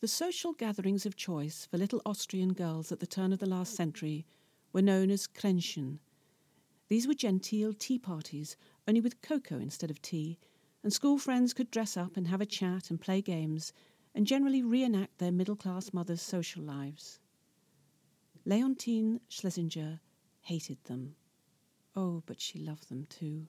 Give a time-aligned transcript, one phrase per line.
[0.00, 3.74] The social gatherings of choice for little Austrian girls at the turn of the last
[3.74, 4.24] century
[4.72, 5.98] were known as Kränzchen.
[6.86, 8.56] These were genteel tea parties,
[8.86, 10.38] only with cocoa instead of tea,
[10.84, 13.72] and school friends could dress up and have a chat and play games,
[14.14, 17.18] and generally reenact their middle class mothers' social lives.
[18.44, 19.98] Leontine Schlesinger
[20.42, 21.16] hated them.
[21.96, 23.48] Oh, but she loved them too.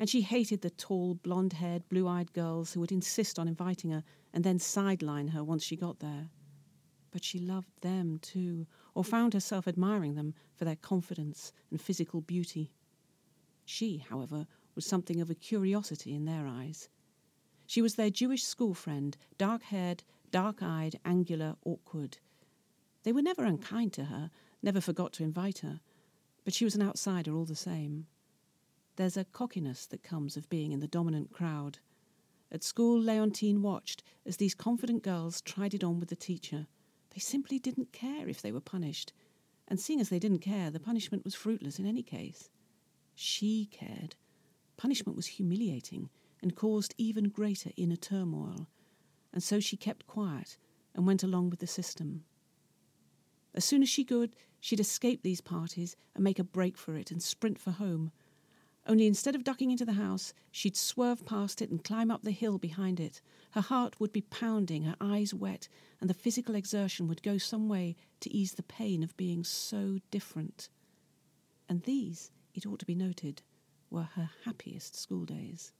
[0.00, 3.90] And she hated the tall, blonde haired, blue eyed girls who would insist on inviting
[3.90, 6.30] her and then sideline her once she got there.
[7.10, 12.22] But she loved them too, or found herself admiring them for their confidence and physical
[12.22, 12.72] beauty.
[13.66, 16.88] She, however, was something of a curiosity in their eyes.
[17.66, 22.16] She was their Jewish school friend, dark haired, dark eyed, angular, awkward.
[23.02, 24.30] They were never unkind to her,
[24.62, 25.80] never forgot to invite her,
[26.42, 28.06] but she was an outsider all the same.
[29.00, 31.78] There's a cockiness that comes of being in the dominant crowd.
[32.52, 36.66] At school, Leontine watched as these confident girls tried it on with the teacher.
[37.14, 39.14] They simply didn't care if they were punished,
[39.66, 42.50] and seeing as they didn't care, the punishment was fruitless in any case.
[43.14, 44.16] She cared.
[44.76, 46.10] Punishment was humiliating
[46.42, 48.68] and caused even greater inner turmoil,
[49.32, 50.58] and so she kept quiet
[50.94, 52.24] and went along with the system.
[53.54, 57.10] As soon as she could, she'd escape these parties and make a break for it
[57.10, 58.12] and sprint for home.
[58.90, 62.32] Only instead of ducking into the house, she'd swerve past it and climb up the
[62.32, 63.20] hill behind it.
[63.52, 65.68] Her heart would be pounding, her eyes wet,
[66.00, 70.00] and the physical exertion would go some way to ease the pain of being so
[70.10, 70.68] different.
[71.68, 73.42] And these, it ought to be noted,
[73.90, 75.70] were her happiest school days.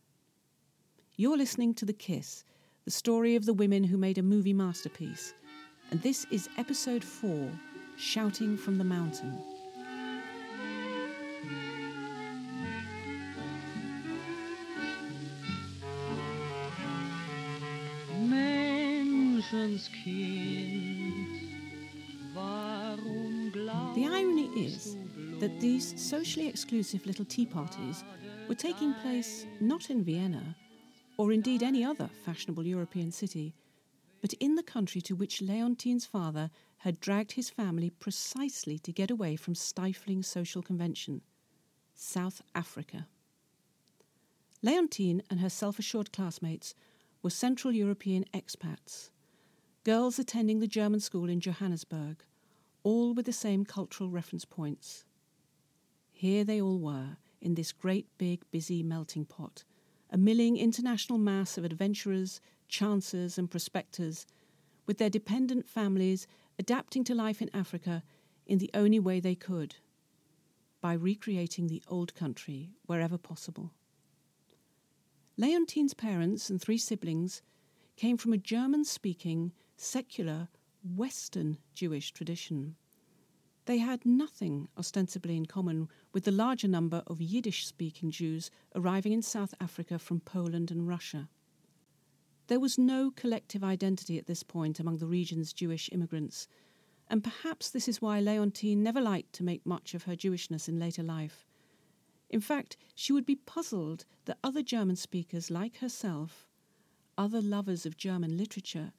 [1.17, 2.45] You're listening to The Kiss,
[2.85, 5.35] the story of the women who made a movie masterpiece,
[5.91, 7.51] and this is episode 4
[7.97, 9.60] Shouting from the Mountain.
[19.51, 19.81] The
[24.07, 24.97] irony is
[25.41, 28.05] that these socially exclusive little tea parties
[28.49, 30.55] were taking place not in Vienna,
[31.17, 33.53] or indeed any other fashionable European city,
[34.21, 39.11] but in the country to which Leontine's father had dragged his family precisely to get
[39.11, 41.23] away from stifling social convention
[41.97, 43.09] South Africa.
[44.63, 46.77] Leontine and her self assured classmates
[47.21, 49.11] were Central European expats,
[49.85, 52.23] girls attending the German school in Johannesburg,
[52.83, 55.05] all with the same cultural reference points.
[56.13, 59.65] Here they all were, in this great big busy melting pot,
[60.11, 64.27] a milling international mass of adventurers, chancers, and prospectors,
[64.87, 66.27] with their dependent families
[66.59, 68.03] adapting to life in Africa
[68.47, 69.77] in the only way they could
[70.83, 73.73] by recreating the old country wherever possible.
[75.37, 77.41] Leontine's parents and three siblings
[77.97, 80.49] came from a German speaking, secular,
[80.85, 82.77] Western Jewish tradition.
[83.65, 89.13] They had nothing ostensibly in common with the larger number of Yiddish speaking Jews arriving
[89.13, 91.29] in South Africa from Poland and Russia.
[92.49, 96.47] There was no collective identity at this point among the region's Jewish immigrants,
[97.09, 100.79] and perhaps this is why Leontine never liked to make much of her Jewishness in
[100.79, 101.47] later life.
[102.29, 106.49] In fact, she would be puzzled that other German speakers like herself,
[107.17, 108.93] other lovers of German literature,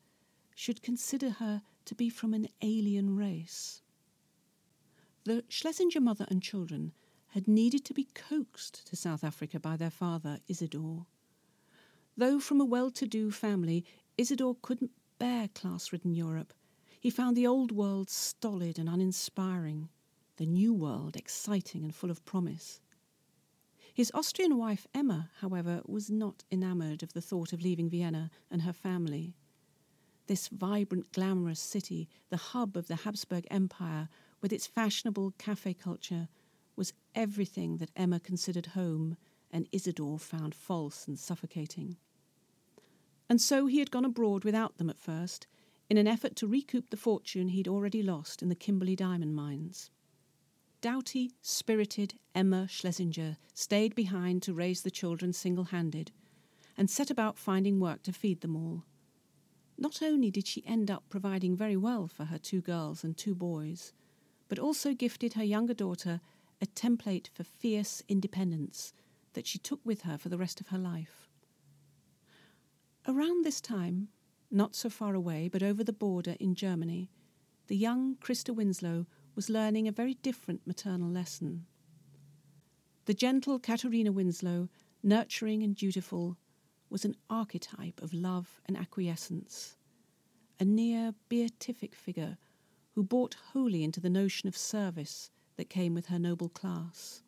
[0.62, 3.82] should consider her to be from an alien race.
[5.24, 6.94] The Schlesinger mother and children
[7.30, 11.08] had needed to be coaxed to South Africa by their father, Isidor.
[12.16, 13.84] Though from a well to do family,
[14.20, 16.54] Isidor couldn't bear class ridden Europe.
[17.00, 19.90] He found the old world stolid and uninspiring,
[20.38, 22.82] the new world exciting and full of promise.
[23.96, 28.62] His Austrian wife, Emma, however, was not enamoured of the thought of leaving Vienna and
[28.62, 29.34] her family.
[30.32, 34.08] This vibrant, glamorous city, the hub of the Habsburg Empire,
[34.40, 36.30] with its fashionable cafe culture,
[36.78, 39.18] was everything that Emma considered home
[39.52, 41.98] and Isidor found false and suffocating.
[43.28, 45.48] And so he had gone abroad without them at first,
[45.90, 49.92] in an effort to recoup the fortune he'd already lost in the Kimberley diamond mines.
[50.80, 56.14] Doughty, spirited Emma Schlesinger stayed behind to raise the children single handed
[56.78, 58.86] and set about finding work to feed them all.
[59.82, 63.34] Not only did she end up providing very well for her two girls and two
[63.34, 63.94] boys,
[64.48, 66.22] but also gifted her younger daughter
[66.62, 68.94] a template for fierce independence
[69.34, 71.28] that she took with her for the rest of her life.
[73.08, 74.10] Around this time,
[74.52, 77.10] not so far away, but over the border in Germany,
[77.66, 81.66] the young Christa Winsloe was learning a very different maternal lesson.
[83.06, 84.70] The gentle Katharina Winsloe,
[85.02, 86.38] nurturing and dutiful,
[86.92, 89.78] was an archetype of love and acquiescence,
[90.60, 92.38] a near beatific figure
[92.94, 97.24] who bought wholly into the notion of service that came with her noble class.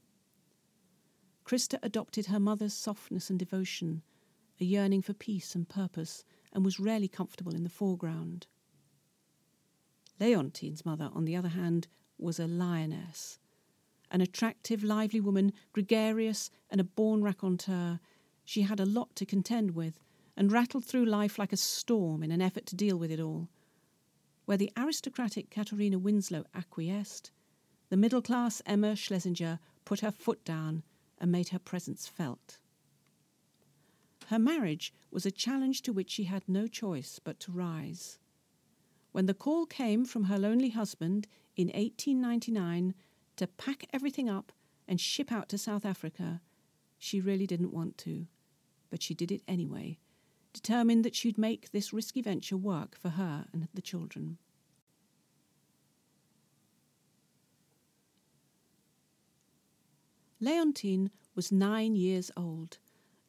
[1.45, 4.01] Christa adopted her mother's softness and devotion,
[4.60, 8.48] a yearning for peace and purpose, and was rarely comfortable in the foreground.
[10.19, 11.88] Leontine's mother, on the other hand,
[12.18, 13.39] was a lioness.
[14.12, 18.00] An attractive, lively woman, gregarious and a born raconteur,
[18.45, 20.00] she had a lot to contend with
[20.36, 23.50] and rattled through life like a storm in an effort to deal with it all.
[24.45, 27.31] Where the aristocratic Katharina Winsloe acquiesced,
[27.90, 30.84] the middle class Emma Schlesinger put her foot down
[31.19, 32.57] and made her presence felt.
[34.28, 38.18] Her marriage was a challenge to which she had no choice but to rise.
[39.12, 42.95] When the call came from her lonely husband in 1899
[43.36, 44.51] to pack everything up
[44.88, 46.42] and ship out to South Africa,
[46.98, 48.28] she really didn't want to,
[48.94, 49.98] but she did it anyway,
[50.54, 54.38] determined that she'd make this risky venture work for her and the children.
[60.40, 62.78] Leontine was nine years old,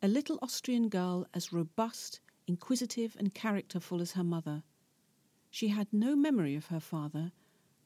[0.02, 4.64] a little Austrian girl as robust, inquisitive, and characterful as her mother.
[5.50, 7.32] She had no memory of her father,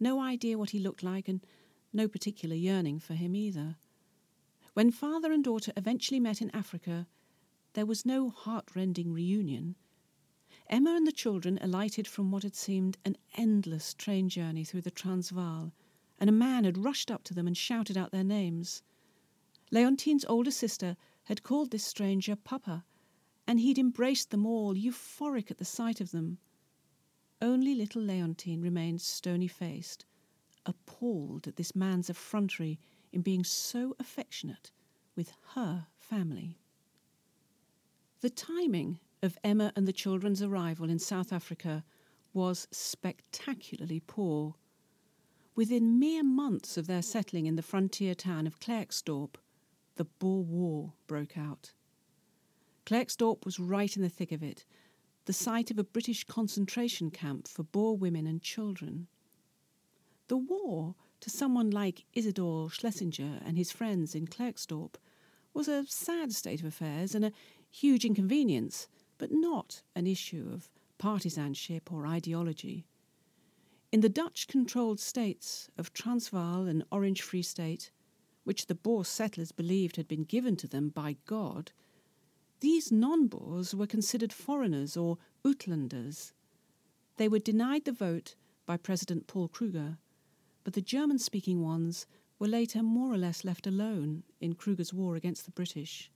[0.01, 1.47] no idea what he looked like, and
[1.93, 3.77] no particular yearning for him either.
[4.75, 7.07] When father and daughter eventually met in Africa,
[7.75, 9.77] there was no heartrending reunion.
[10.69, 14.91] Emma and the children alighted from what had seemed an endless train journey through the
[14.91, 15.73] Transvaal,
[16.19, 18.83] and a man had rushed up to them and shouted out their names.
[19.71, 22.85] Leontine's older sister had called this stranger Papa,
[23.47, 26.39] and he'd embraced them all, euphoric at the sight of them.
[27.41, 30.05] Only little Leontine remained stony faced,
[30.67, 32.79] appalled at this man's effrontery
[33.13, 34.71] in being so affectionate
[35.17, 36.59] with her family.
[38.21, 41.85] The timing of Emma and the children's arrival in South Africa
[42.33, 44.57] was spectacularly poor.
[45.55, 49.37] Within mere months of their settling in the frontier town of Klerksdorp,
[49.95, 51.75] the Boer War broke out.
[52.87, 54.65] Klerksdorp was right in the thick of it,
[55.27, 59.07] the site of a British concentration camp for Boer women and children.
[60.27, 64.97] The war, to someone like Isidor Schlesinger and his friends in Klerksdorp,
[65.55, 67.33] was a sad state of affairs and a
[67.71, 68.89] huge inconvenience,
[69.19, 72.87] but not an issue of partisanship or ideology.
[73.91, 77.91] In the Dutch controlled states of Transvaal and Orange Free State,
[78.45, 81.73] which the Boer settlers believed had been given to them by God,
[82.61, 86.33] these non Boers were considered foreigners or Uitlanders.
[87.17, 88.35] They were denied the vote
[88.67, 89.99] by President Paul Kruger,
[90.65, 92.07] but the German speaking ones
[92.39, 96.11] were later more or less left alone in Kruger's war against the British.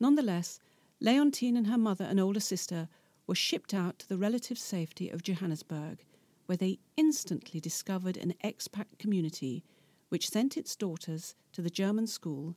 [0.00, 0.60] Nonetheless,
[1.00, 2.88] Leontine and her mother and older sister
[3.26, 6.04] were shipped out to the relative safety of Johannesburg,
[6.46, 9.64] where they instantly discovered an expat community
[10.08, 12.56] which sent its daughters to the German school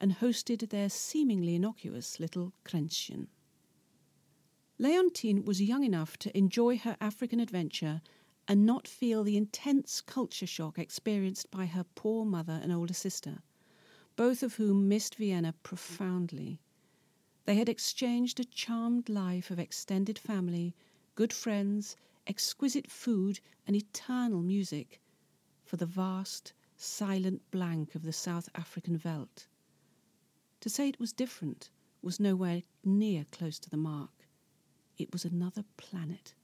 [0.00, 3.28] and hosted their seemingly innocuous little Kränzchen.
[4.78, 8.02] Leontine was young enough to enjoy her African adventure
[8.46, 13.38] and not feel the intense culture shock experienced by her poor mother and older sister,
[14.16, 16.60] both of whom missed Vienna profoundly.
[17.44, 20.74] They had exchanged a charmed life of extended family,
[21.14, 21.96] good friends,
[22.26, 25.00] exquisite food, and eternal music
[25.64, 29.46] for the vast, silent blank of the South African veldt.
[30.60, 31.70] To say it was different
[32.00, 34.28] was nowhere near close to the mark.
[34.96, 36.34] It was another planet.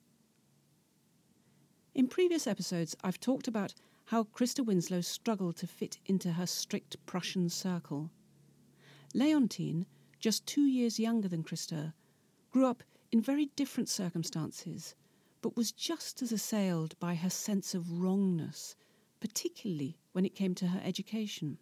[1.95, 3.75] In previous episodes, I've talked about
[4.07, 8.11] how Christa Winsloe struggled to fit into her strict Prussian circle.
[9.15, 9.87] Leontine,
[10.21, 11.95] just two years younger than Christa,
[12.51, 14.95] grew up in very different circumstances,
[15.41, 18.77] but was just as assailed by her sense of wrongness,
[19.19, 21.59] particularly when it came to her education.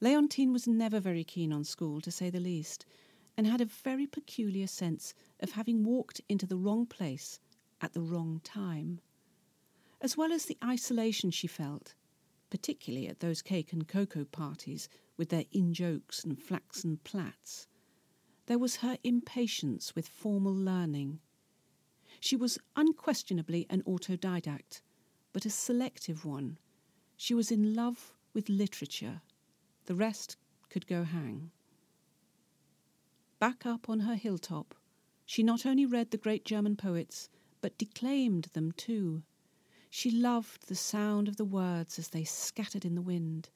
[0.00, 2.84] Leontine was never very keen on school, to say the least,
[3.36, 7.38] and had a very peculiar sense of having walked into the wrong place
[7.80, 9.00] at the wrong time.
[10.00, 11.94] As well as the isolation she felt,
[12.50, 14.88] particularly at those cake and cocoa parties
[15.20, 17.68] with their in jokes and flaxen plaits,
[18.46, 21.20] there was her impatience with formal learning.
[22.20, 24.80] She was unquestionably an autodidact,
[25.34, 26.56] but a selective one.
[27.18, 29.20] She was in love with literature
[29.84, 30.38] the rest
[30.70, 31.50] could go hang.
[33.38, 34.74] Back up on her hilltop,
[35.26, 37.28] she not only read the great German poets,
[37.60, 39.22] but declaimed them too.
[39.90, 43.50] She loved the sound of the words as they scattered in the wind,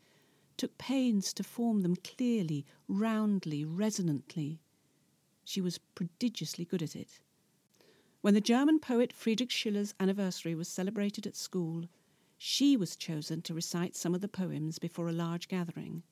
[0.57, 4.61] took pains to form them clearly, roundly, resonantly.
[5.45, 7.21] She was prodigiously good at it.
[8.21, 11.87] When the German poet Friedrich Schiller's anniversary was celebrated at school,
[12.39, 16.03] she was chosen to recite some of the poems before a large gathering.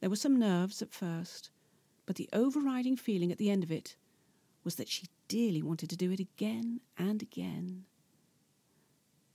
[0.00, 1.50] There were some nerves at first,
[2.06, 3.96] but the overriding feeling at the end of it
[4.64, 7.84] was that she dearly wanted to do it again and again.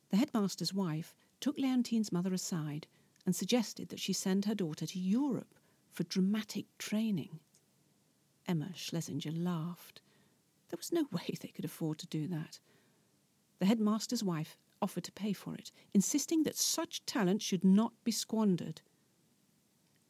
[0.10, 2.88] The headmaster's wife took Leontine's mother aside
[3.26, 5.56] and suggested that she send her daughter to Europe
[5.92, 7.40] for dramatic training.
[8.48, 10.02] Emma Schlesinger laughed.
[10.70, 12.60] There was no way they could afford to do that.
[13.60, 18.12] The headmaster's wife offered to pay for it, insisting that such talent should not be
[18.12, 18.82] squandered.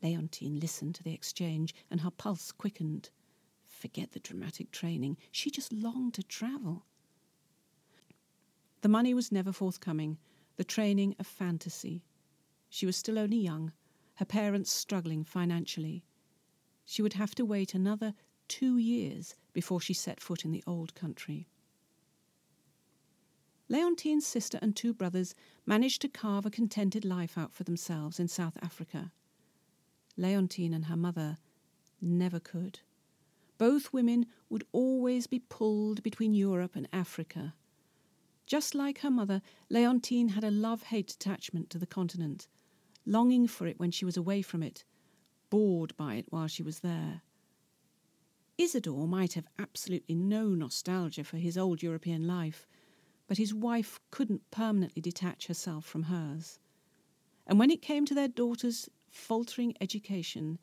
[0.02, 3.10] Leontine listened to the exchange, and her pulse quickened.
[3.66, 5.18] Forget the dramatic training.
[5.32, 6.86] She just longed to travel.
[8.82, 10.18] The money was never forthcoming,
[10.58, 12.04] the training a fantasy.
[12.76, 13.72] She was still only young,
[14.16, 16.04] her parents struggling financially.
[16.84, 18.14] She would have to wait another
[18.50, 21.48] two years before she set foot in the old country.
[23.70, 28.28] Leontine's sister and two brothers managed to carve a contented life out for themselves in
[28.28, 29.14] South Africa.
[30.18, 31.38] Leontine and her mother
[32.02, 32.82] never could.
[33.58, 37.54] Both women would always be pulled between Europe and Africa.
[38.46, 42.50] Just like her mother, Leontine had a love hate attachment to the continent,
[43.06, 44.84] longing for it when she was away from it,
[45.50, 47.22] bored by it while she was there.
[48.58, 52.68] Isidore might have absolutely no nostalgia for his old European life,
[53.28, 56.60] but his wife couldn't permanently detach herself from hers.
[57.48, 60.60] And when it came to their daughter's faltering education,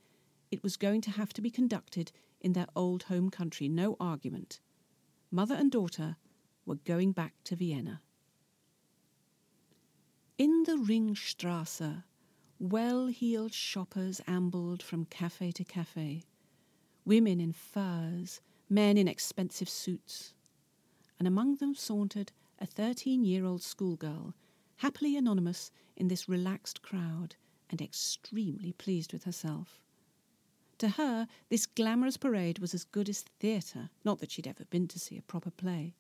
[0.51, 4.61] it was going to have to be conducted in their old home country, no argument.
[5.31, 6.17] Mother and daughter
[6.67, 8.03] were going back to Vienna.
[10.39, 12.05] In the Ringstrasse,
[12.63, 16.23] well heeled shoppers ambled from cafe to cafe,
[17.05, 18.41] women in furs,
[18.71, 20.33] men in expensive suits,
[21.19, 24.33] and among them sauntered a thirteen year old schoolgirl,
[24.77, 27.35] happily anonymous in this relaxed crowd
[27.69, 29.83] and extremely pleased with herself.
[30.79, 34.87] To her, this glamorous parade was as good as theatre, not that she'd ever been
[34.87, 35.97] to see a proper play.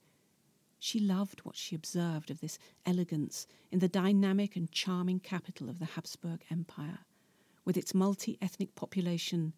[0.85, 5.79] She loved what she observed of this elegance in the dynamic and charming capital of
[5.79, 6.99] the Habsburg Empire,
[7.65, 9.53] with its multi ethnic population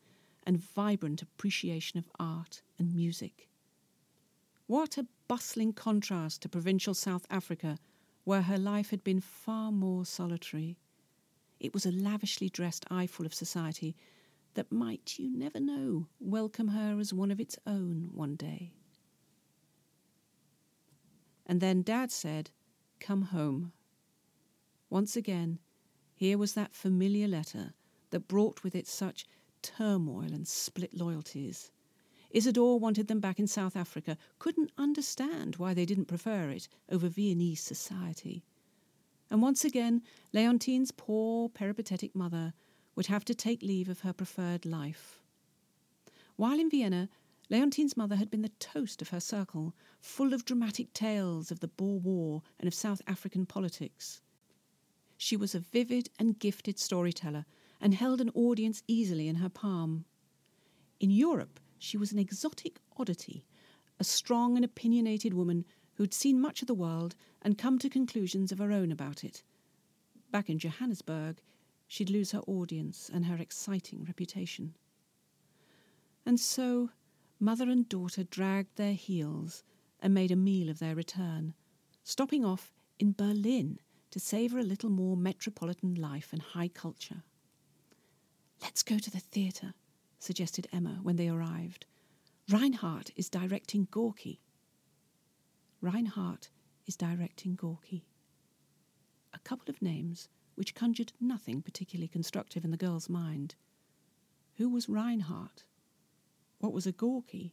[0.47, 3.49] and vibrant appreciation of art and music.
[4.67, 7.79] What a bustling contrast to provincial South Africa,
[8.25, 10.77] where her life had been far more solitary.
[11.59, 13.97] It was a lavishly dressed eyeful of society
[14.53, 18.75] that might, you never know, welcome her as one of its own one day.
[21.47, 22.51] And then Dad said,
[23.01, 23.73] Come home.
[24.89, 25.59] Once again,
[26.15, 27.75] here was that familiar letter
[28.11, 29.27] that brought with it such
[29.63, 31.71] turmoil and split loyalties.
[32.31, 37.09] Isidore wanted them back in South Africa, couldn't understand why they didn't prefer it over
[37.09, 38.45] Viennese society.
[39.31, 42.53] And once again, Leontine's poor peripatetic mother
[42.95, 45.21] would have to take leave of her preferred life.
[46.37, 47.09] While in Vienna,
[47.51, 51.69] Leontine's mother had been the toast of her circle, full of dramatic tales of the
[51.69, 54.23] Boer War and of South African politics.
[55.17, 57.45] She was a vivid and gifted storyteller
[57.81, 60.07] and held an audience easily in her palm.
[61.01, 63.45] In Europe, she was an exotic oddity,
[64.01, 68.53] a strong and opinionated woman who'd seen much of the world and come to conclusions
[68.53, 69.43] of her own about it.
[70.31, 71.41] Back in Johannesburg,
[71.87, 74.75] she'd lose her audience and her exciting reputation.
[76.27, 76.91] And so,
[77.45, 79.63] mother and daughter dragged their heels
[80.01, 81.53] and made a meal of their return,
[82.03, 83.79] stopping off in Berlin
[84.11, 87.23] to savour a little more metropolitan life and high culture.
[88.63, 89.75] Let's go to the theatre,
[90.19, 91.85] suggested Emma when they arrived.
[92.49, 94.41] Reinhardt is directing Gorky.
[95.83, 96.49] Reinhardt
[96.87, 98.07] is directing Gorky.
[99.35, 103.55] A couple of names which conjured nothing particularly constructive in the girl's mind.
[104.57, 105.65] Who was Reinhardt?
[106.65, 107.53] What was a Gorky?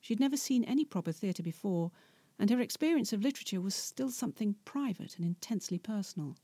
[0.00, 1.92] She'd never seen any proper theatre before,
[2.40, 6.36] and her experience of literature was still something private and intensely personal.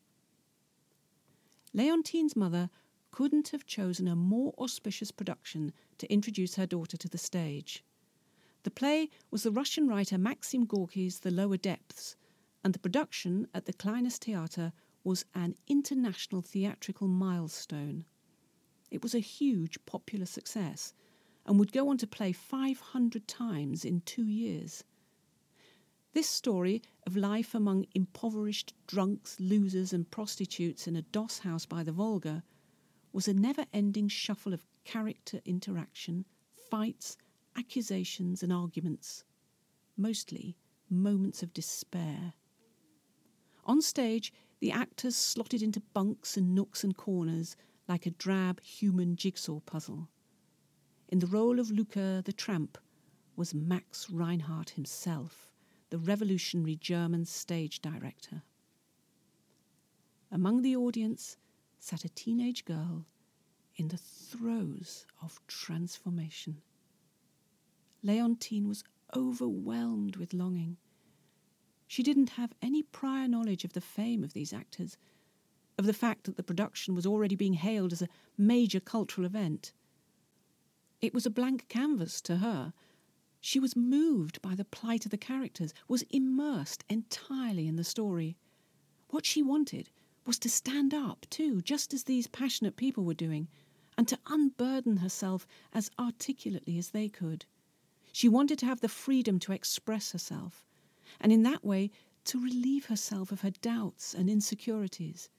[1.75, 2.71] Leontine's mother
[3.11, 7.83] couldn't have chosen a more auspicious production to introduce her daughter to the stage.
[8.62, 12.15] The play was the Russian writer Maxim Gorky's The Lower Depths,
[12.62, 14.73] and the production at the Kleines Theater
[15.03, 18.05] was an international theatrical milestone.
[18.93, 20.95] It was a huge popular success
[21.47, 24.85] and would go on to play 500 times in two years.
[26.13, 31.83] This story of life among impoverished drunks, losers, and prostitutes in a doss house by
[31.83, 32.43] the Volga
[33.13, 36.27] was a never ending shuffle of character interaction,
[36.71, 37.17] fights,
[37.57, 39.25] accusations, and arguments.
[39.97, 40.57] mostly
[40.89, 42.35] moments of despair.
[43.65, 47.57] On stage, the actors slotted into bunks and nooks and corners
[47.89, 50.09] like a drab human jigsaw puzzle.
[51.12, 52.78] In the role of Luca the Tramp
[53.37, 55.52] was Max Reinhardt himself,
[55.90, 58.40] the revolutionary German stage director.
[60.31, 61.37] Among the audience
[61.78, 63.04] sat a teenage girl
[63.76, 66.62] in the throes of transformation.
[68.02, 68.83] Leontine was
[69.14, 70.78] overwhelmed with longing.
[71.87, 74.97] She didn't have any prior knowledge of the fame of these actors,
[75.76, 79.75] of the fact that the production was already being hailed as a major cultural event.
[81.03, 82.73] It was a blank canvas to her.
[83.41, 88.37] She was moved by the plight of the characters, was immersed entirely in the story.
[89.11, 89.91] What she wanted
[90.25, 93.49] was to stand up, too, just as these passionate people were doing,
[93.99, 97.47] and to unburden herself as articulately as they could.
[98.13, 100.65] She wanted to have the freedom to express herself,
[101.21, 101.91] and in that way
[102.27, 105.31] to relieve herself of her doubts and insecurities.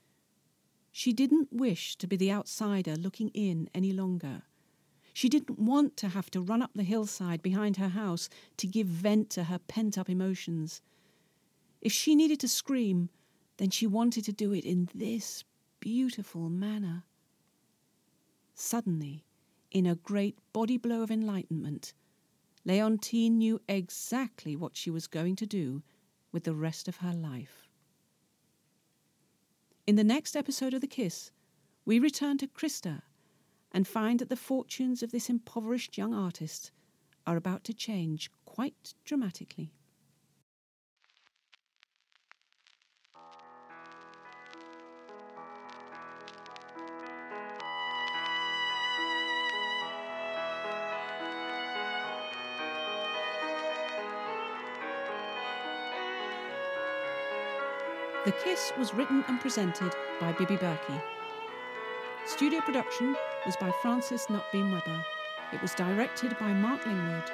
[0.91, 4.43] She didn't wish to be the outsider looking in any longer.
[5.13, 8.87] She didn't want to have to run up the hillside behind her house to give
[8.87, 10.81] vent to her pent up emotions.
[11.81, 13.09] If she needed to scream,
[13.57, 15.43] then she wanted to do it in this
[15.79, 17.03] beautiful manner.
[18.55, 19.23] Suddenly,
[19.69, 21.93] in a great body blow of enlightenment,
[22.65, 25.83] Leontine knew exactly what she was going to do
[26.31, 27.67] with the rest of her life.
[29.85, 31.29] In the next episode of The Kiss,
[31.85, 33.01] we return to Christa
[33.73, 36.71] and find that the fortunes of this impoverished young artist
[37.25, 39.71] are about to change quite dramatically.
[58.25, 61.01] The Kiss was written and presented by Bibi Berki.
[62.25, 65.05] Studio production was by Francis Nutbeam Webber.
[65.51, 67.29] It was directed by Mark Lingwood,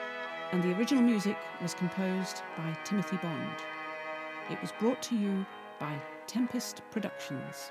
[0.52, 3.58] and the original music was composed by Timothy Bond.
[4.50, 5.46] It was brought to you
[5.80, 5.94] by
[6.26, 7.70] Tempest Productions.